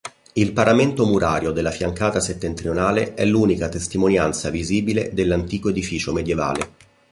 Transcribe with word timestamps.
Il 0.33 0.51
paramento 0.51 1.05
murario 1.05 1.51
della 1.51 1.69
fiancata 1.69 2.19
settentrionale 2.19 3.13
è 3.13 3.23
l'unica 3.23 3.69
testimonianza 3.69 4.49
visibile 4.49 5.11
dell'antico 5.13 5.69
edificio 5.69 6.11
medievale. 6.11 6.69